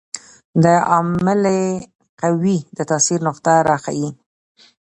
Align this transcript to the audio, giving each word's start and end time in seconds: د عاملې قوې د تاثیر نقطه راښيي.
د 0.63 0.65
عاملې 0.89 1.61
قوې 2.21 2.57
د 2.77 2.79
تاثیر 2.89 3.19
نقطه 3.27 3.53
راښيي. 3.69 4.09